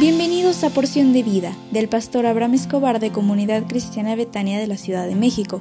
Bienvenidos 0.00 0.64
a 0.64 0.70
Porción 0.70 1.12
de 1.12 1.22
Vida 1.22 1.54
del 1.72 1.86
pastor 1.86 2.24
Abraham 2.24 2.54
Escobar 2.54 3.00
de 3.00 3.12
Comunidad 3.12 3.66
Cristiana 3.68 4.16
Betania 4.16 4.58
de 4.58 4.66
la 4.66 4.78
Ciudad 4.78 5.06
de 5.06 5.14
México. 5.14 5.60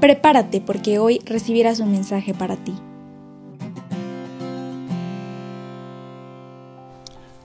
Prepárate 0.00 0.62
porque 0.62 0.98
hoy 0.98 1.20
recibirás 1.26 1.78
un 1.78 1.92
mensaje 1.92 2.32
para 2.32 2.56
ti. 2.56 2.72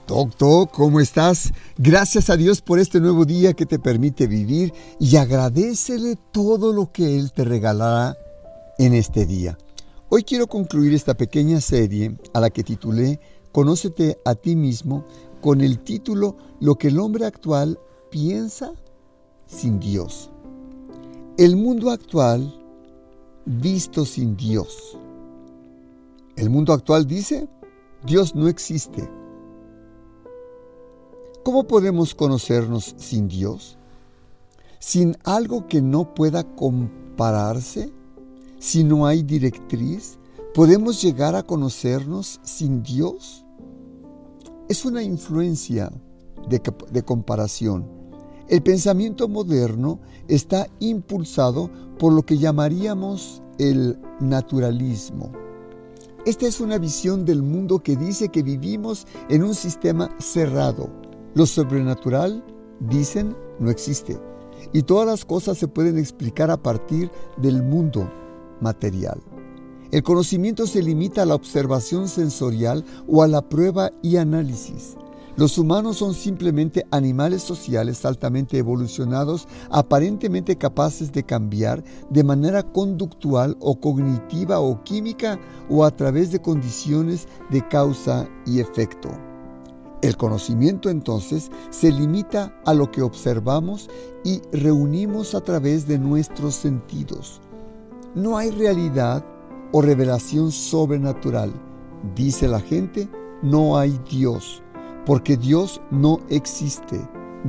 Doctor, 0.06 0.70
¿cómo 0.70 0.98
estás? 0.98 1.52
Gracias 1.76 2.30
a 2.30 2.38
Dios 2.38 2.62
por 2.62 2.78
este 2.78 3.00
nuevo 3.00 3.26
día 3.26 3.52
que 3.52 3.66
te 3.66 3.78
permite 3.78 4.26
vivir 4.26 4.72
y 4.98 5.16
agradecele 5.16 6.16
todo 6.32 6.72
lo 6.72 6.90
que 6.90 7.18
Él 7.18 7.32
te 7.32 7.44
regalará 7.44 8.16
en 8.78 8.94
este 8.94 9.26
día. 9.26 9.58
Hoy 10.08 10.24
quiero 10.24 10.46
concluir 10.46 10.94
esta 10.94 11.12
pequeña 11.12 11.60
serie 11.60 12.16
a 12.32 12.40
la 12.40 12.48
que 12.48 12.64
titulé 12.64 13.20
Conócete 13.54 14.18
a 14.24 14.34
ti 14.34 14.56
mismo 14.56 15.04
con 15.44 15.60
el 15.60 15.80
título 15.80 16.36
Lo 16.58 16.76
que 16.76 16.88
el 16.88 16.98
hombre 16.98 17.26
actual 17.26 17.78
piensa 18.10 18.72
sin 19.46 19.78
Dios. 19.78 20.30
El 21.36 21.56
mundo 21.56 21.90
actual 21.90 22.50
visto 23.44 24.06
sin 24.06 24.38
Dios. 24.38 24.96
El 26.36 26.48
mundo 26.48 26.72
actual 26.72 27.06
dice, 27.06 27.46
Dios 28.06 28.34
no 28.34 28.48
existe. 28.48 29.06
¿Cómo 31.42 31.64
podemos 31.64 32.14
conocernos 32.14 32.94
sin 32.96 33.28
Dios? 33.28 33.76
Sin 34.78 35.14
algo 35.24 35.66
que 35.66 35.82
no 35.82 36.14
pueda 36.14 36.44
compararse, 36.56 37.92
si 38.58 38.82
no 38.82 39.06
hay 39.06 39.22
directriz, 39.22 40.16
¿podemos 40.54 41.02
llegar 41.02 41.34
a 41.34 41.42
conocernos 41.42 42.40
sin 42.44 42.82
Dios? 42.82 43.43
Es 44.68 44.84
una 44.84 45.02
influencia 45.02 45.90
de, 46.48 47.02
comparación. 47.02 47.86
El 48.48 48.62
pensamiento 48.62 49.28
moderno 49.28 50.00
está 50.28 50.68
impulsado 50.80 51.70
por 51.98 52.12
lo 52.12 52.22
que 52.22 52.38
llamaríamos 52.38 53.42
el 53.58 53.98
naturalismo. 54.20 55.32
Esta 56.26 56.46
es 56.46 56.60
una 56.60 56.78
visión 56.78 57.24
del 57.24 57.42
mundo 57.42 57.80
que 57.80 57.96
dice 57.96 58.30
que 58.30 58.42
vivimos 58.42 59.06
en 59.28 59.42
un 59.42 59.54
sistema 59.54 60.14
cerrado. 60.18 60.88
Lo 61.34 61.46
sobrenatural, 61.46 62.42
dicen, 62.80 63.36
no 63.58 63.70
existe. 63.70 64.18
Y 64.72 64.82
todas 64.82 65.06
las 65.06 65.24
cosas 65.24 65.58
se 65.58 65.68
pueden 65.68 65.98
explicar 65.98 66.50
a 66.50 66.56
partir 66.56 67.10
del 67.36 67.62
mundo 67.62 68.10
material. 68.60 69.20
El 69.90 70.02
conocimiento 70.02 70.66
se 70.66 70.82
limita 70.82 71.22
a 71.22 71.26
la 71.26 71.34
observación 71.34 72.08
sensorial 72.08 72.84
o 73.06 73.22
a 73.22 73.28
la 73.28 73.48
prueba 73.48 73.90
y 74.02 74.16
análisis. 74.16 74.96
Los 75.36 75.58
humanos 75.58 75.96
son 75.96 76.14
simplemente 76.14 76.86
animales 76.92 77.42
sociales 77.42 78.04
altamente 78.04 78.56
evolucionados, 78.56 79.48
aparentemente 79.68 80.56
capaces 80.56 81.10
de 81.10 81.24
cambiar 81.24 81.82
de 82.08 82.22
manera 82.22 82.62
conductual 82.62 83.56
o 83.58 83.80
cognitiva 83.80 84.60
o 84.60 84.84
química 84.84 85.40
o 85.68 85.84
a 85.84 85.90
través 85.90 86.30
de 86.30 86.40
condiciones 86.40 87.26
de 87.50 87.66
causa 87.66 88.28
y 88.46 88.60
efecto. 88.60 89.10
El 90.02 90.16
conocimiento 90.16 90.88
entonces 90.88 91.50
se 91.70 91.90
limita 91.90 92.54
a 92.64 92.72
lo 92.72 92.92
que 92.92 93.02
observamos 93.02 93.90
y 94.22 94.40
reunimos 94.52 95.34
a 95.34 95.40
través 95.40 95.88
de 95.88 95.98
nuestros 95.98 96.54
sentidos. 96.54 97.40
No 98.14 98.36
hay 98.36 98.50
realidad 98.50 99.24
o 99.74 99.82
revelación 99.82 100.52
sobrenatural. 100.52 101.52
Dice 102.14 102.46
la 102.46 102.60
gente, 102.60 103.08
no 103.42 103.76
hay 103.76 104.00
Dios, 104.08 104.62
porque 105.04 105.36
Dios 105.36 105.80
no 105.90 106.20
existe, 106.28 107.00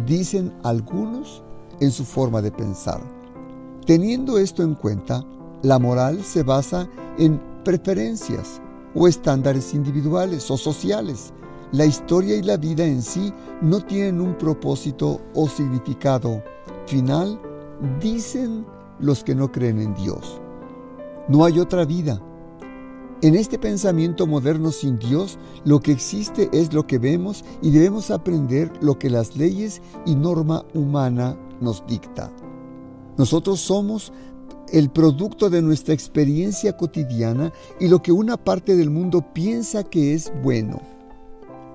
dicen 0.07 0.51
algunos 0.63 1.43
en 1.79 1.91
su 1.91 2.03
forma 2.03 2.41
de 2.41 2.51
pensar. 2.51 2.99
Teniendo 3.85 4.39
esto 4.39 4.63
en 4.63 4.73
cuenta, 4.73 5.23
la 5.61 5.77
moral 5.77 6.23
se 6.23 6.41
basa 6.41 6.89
en 7.19 7.39
preferencias 7.63 8.59
o 8.95 9.07
estándares 9.07 9.75
individuales 9.75 10.49
o 10.49 10.57
sociales. 10.57 11.31
La 11.73 11.85
historia 11.85 12.37
y 12.37 12.41
la 12.41 12.57
vida 12.57 12.85
en 12.85 13.03
sí 13.03 13.31
no 13.61 13.81
tienen 13.81 14.19
un 14.19 14.35
propósito 14.35 15.21
o 15.35 15.47
significado 15.47 16.41
final, 16.87 17.39
dicen 18.01 18.65
los 18.99 19.23
que 19.23 19.35
no 19.35 19.51
creen 19.51 19.79
en 19.79 19.93
Dios. 19.93 20.41
No 21.27 21.43
hay 21.43 21.59
otra 21.59 21.85
vida. 21.85 22.21
En 23.21 23.33
este 23.33 23.57
pensamiento 23.57 24.27
moderno 24.27 24.71
sin 24.71 24.99
Dios, 24.99 25.39
lo 25.63 25.79
que 25.79 25.91
existe 25.91 26.49
es 26.53 26.73
lo 26.73 26.85
que 26.85 26.99
vemos 26.99 27.43
y 27.63 27.71
debemos 27.71 28.11
aprender 28.11 28.71
lo 28.81 28.99
que 28.99 29.09
las 29.09 29.35
leyes 29.35 29.81
y 30.05 30.15
norma 30.15 30.63
humana 30.75 31.35
nos 31.61 31.83
dicta. 31.87 32.31
Nosotros 33.17 33.59
somos 33.59 34.13
el 34.71 34.91
producto 34.91 35.49
de 35.49 35.63
nuestra 35.63 35.95
experiencia 35.95 36.77
cotidiana 36.77 37.51
y 37.79 37.87
lo 37.87 38.03
que 38.03 38.11
una 38.11 38.37
parte 38.37 38.75
del 38.75 38.91
mundo 38.91 39.25
piensa 39.33 39.83
que 39.83 40.13
es 40.13 40.31
bueno. 40.43 40.79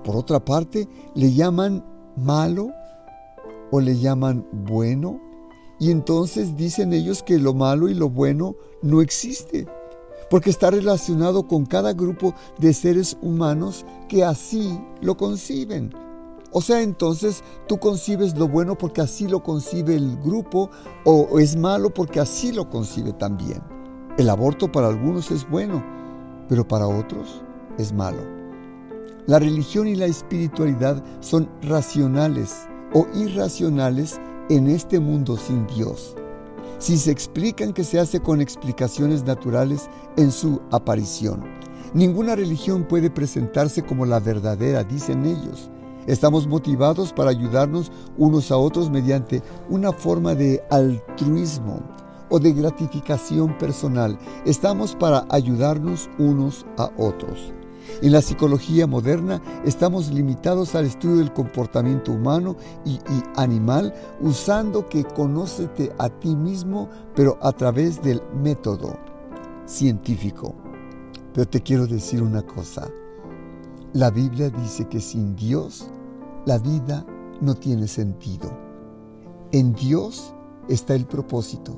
Por 0.05 0.15
otra 0.15 0.39
parte, 0.39 0.87
le 1.13 1.33
llaman 1.33 1.83
malo 2.15 2.71
o 3.71 3.81
le 3.81 3.97
llaman 3.97 4.45
bueno 4.53 5.19
y 5.81 5.89
entonces 5.89 6.55
dicen 6.55 6.93
ellos 6.93 7.23
que 7.23 7.39
lo 7.39 7.55
malo 7.55 7.89
y 7.89 7.95
lo 7.95 8.07
bueno 8.07 8.55
no 8.83 9.01
existe, 9.01 9.65
porque 10.29 10.51
está 10.51 10.69
relacionado 10.69 11.47
con 11.47 11.65
cada 11.65 11.93
grupo 11.93 12.35
de 12.59 12.71
seres 12.75 13.17
humanos 13.19 13.83
que 14.07 14.23
así 14.23 14.79
lo 15.01 15.17
conciben. 15.17 15.91
O 16.51 16.61
sea, 16.61 16.83
entonces 16.83 17.43
tú 17.67 17.79
concibes 17.79 18.37
lo 18.37 18.47
bueno 18.47 18.77
porque 18.77 19.01
así 19.01 19.27
lo 19.27 19.41
concibe 19.41 19.95
el 19.95 20.17
grupo 20.17 20.69
o 21.03 21.39
es 21.39 21.55
malo 21.55 21.91
porque 21.91 22.19
así 22.19 22.51
lo 22.51 22.69
concibe 22.69 23.13
también. 23.13 23.63
El 24.19 24.29
aborto 24.29 24.71
para 24.71 24.87
algunos 24.87 25.31
es 25.31 25.49
bueno, 25.49 25.83
pero 26.47 26.67
para 26.67 26.85
otros 26.85 27.41
es 27.79 27.91
malo. 27.91 28.21
La 29.25 29.39
religión 29.39 29.87
y 29.87 29.95
la 29.95 30.05
espiritualidad 30.05 31.03
son 31.21 31.49
racionales 31.63 32.67
o 32.93 33.07
irracionales 33.15 34.19
en 34.51 34.67
este 34.67 34.99
mundo 34.99 35.37
sin 35.37 35.65
Dios. 35.67 36.13
Si 36.77 36.97
se 36.97 37.09
explican 37.09 37.71
que 37.71 37.85
se 37.85 37.99
hace 37.99 38.19
con 38.19 38.41
explicaciones 38.41 39.23
naturales 39.23 39.89
en 40.17 40.29
su 40.29 40.61
aparición. 40.71 41.41
Ninguna 41.93 42.35
religión 42.35 42.83
puede 42.83 43.09
presentarse 43.09 43.81
como 43.81 44.05
la 44.05 44.19
verdadera, 44.19 44.83
dicen 44.83 45.25
ellos. 45.25 45.69
Estamos 46.05 46.47
motivados 46.47 47.13
para 47.13 47.29
ayudarnos 47.29 47.93
unos 48.17 48.51
a 48.51 48.57
otros 48.57 48.89
mediante 48.89 49.41
una 49.69 49.93
forma 49.93 50.35
de 50.35 50.61
altruismo 50.69 51.79
o 52.29 52.37
de 52.37 52.51
gratificación 52.51 53.57
personal. 53.57 54.17
Estamos 54.45 54.95
para 54.95 55.25
ayudarnos 55.29 56.09
unos 56.17 56.65
a 56.77 56.89
otros. 56.97 57.53
En 58.01 58.11
la 58.11 58.21
psicología 58.21 58.87
moderna 58.87 59.41
estamos 59.65 60.09
limitados 60.11 60.75
al 60.75 60.85
estudio 60.85 61.17
del 61.17 61.33
comportamiento 61.33 62.11
humano 62.11 62.55
y, 62.85 62.99
animal 63.35 63.93
usando 64.21 64.87
que 64.87 65.03
conócete 65.03 65.91
a 65.97 66.09
ti 66.09 66.35
mismo, 66.35 66.89
pero 67.15 67.37
a 67.41 67.51
través 67.51 68.01
del 68.01 68.21
método 68.41 68.97
científico. 69.65 70.55
Pero 71.33 71.47
te 71.47 71.61
quiero 71.61 71.87
decir 71.87 72.21
una 72.21 72.41
cosa. 72.41 72.89
La 73.93 74.09
Biblia 74.09 74.49
dice 74.49 74.87
que 74.87 74.99
sin 74.99 75.35
Dios 75.35 75.87
la 76.45 76.57
vida 76.57 77.05
no 77.39 77.55
tiene 77.55 77.87
sentido. 77.87 78.51
En 79.51 79.73
Dios 79.73 80.33
está 80.69 80.95
el 80.95 81.05
propósito. 81.05 81.77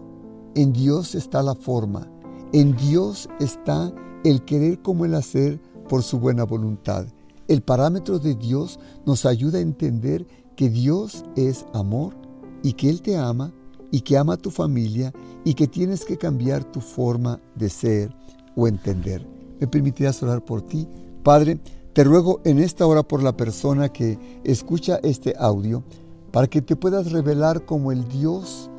En 0.56 0.72
Dios 0.72 1.16
está 1.16 1.42
la 1.42 1.56
forma. 1.56 2.08
En 2.52 2.76
Dios 2.76 3.28
está 3.40 3.92
el 4.24 4.44
querer 4.46 4.82
como 4.82 5.06
el 5.06 5.16
hacer 5.16 5.60
por 5.88 6.04
su 6.04 6.20
buena 6.20 6.44
voluntad. 6.44 7.08
El 7.48 7.62
parámetro 7.62 8.20
de 8.20 8.36
Dios 8.36 8.80
nos 9.06 9.26
ayuda 9.26 9.60
a 9.60 9.62
entender 9.62 10.26
que 10.56 10.70
Dios 10.70 11.26
es 11.36 11.66
amor 11.74 12.16
y 12.62 12.74
que 12.74 12.90
Él 12.90 13.02
te 13.02 13.18
ama 13.18 13.54
y 13.92 14.02
que 14.02 14.18
ama 14.18 14.34
a 14.34 14.38
tu 14.38 14.50
familia 14.50 15.14
y 15.44 15.54
que 15.54 15.68
tienes 15.68 16.06
que 16.06 16.18
cambiar 16.18 16.64
tu 16.64 16.82
forma 16.82 17.40
de 17.56 17.70
ser 17.70 18.16
o 18.56 18.68
entender. 18.68 19.28
¿Me 19.60 19.68
permitirás 19.68 20.24
orar 20.24 20.44
por 20.44 20.62
ti? 20.62 20.88
Padre, 21.22 21.60
te 21.94 22.04
ruego 22.04 22.42
en 22.44 22.60
esta 22.60 22.88
hora 22.88 23.04
por 23.04 23.22
la 23.22 23.38
persona 23.38 23.90
que 23.90 24.42
escucha 24.44 25.00
este 25.04 25.36
audio, 25.38 25.84
para 26.32 26.48
que 26.48 26.62
te 26.62 26.76
puedas 26.76 27.12
revelar 27.12 27.66
como 27.66 27.92
el 27.92 28.08
Dios 28.08 28.72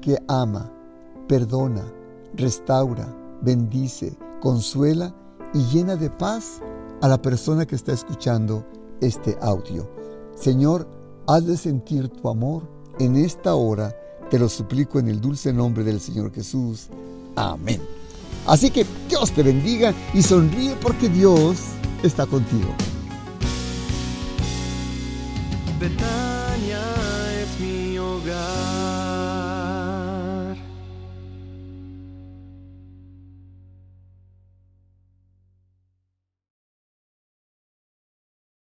que 0.00 0.18
ama, 0.26 0.72
perdona, 1.28 1.84
restaura, 2.34 3.14
bendice, 3.42 4.16
consuela 4.40 5.14
y 5.54 5.64
llena 5.64 5.96
de 5.96 6.10
paz 6.10 6.60
a 7.02 7.08
la 7.08 7.20
persona 7.20 7.66
que 7.66 7.76
está 7.76 7.92
escuchando 7.92 8.64
este 9.00 9.36
audio. 9.40 9.90
Señor, 10.34 10.88
haz 11.26 11.46
de 11.46 11.56
sentir 11.56 12.08
tu 12.08 12.28
amor 12.28 12.62
en 12.98 13.16
esta 13.16 13.54
hora. 13.54 13.94
Te 14.30 14.38
lo 14.38 14.48
suplico 14.48 14.98
en 14.98 15.08
el 15.08 15.20
dulce 15.20 15.52
nombre 15.52 15.84
del 15.84 16.00
Señor 16.00 16.32
Jesús. 16.32 16.88
Amén. 17.36 17.80
Así 18.46 18.70
que 18.70 18.86
Dios 19.08 19.32
te 19.32 19.42
bendiga 19.42 19.92
y 20.14 20.22
sonríe 20.22 20.76
porque 20.80 21.08
Dios 21.08 21.56
está 22.02 22.26
contigo. 22.26 22.68